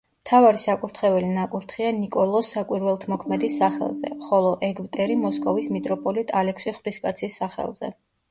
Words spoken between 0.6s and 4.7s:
საკურთხეველი ნაკურთხია ნიკოლოზ საკვირველთმოქმედის სახელზე, ხოლო